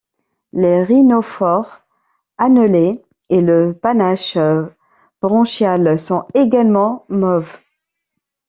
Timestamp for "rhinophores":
0.83-1.83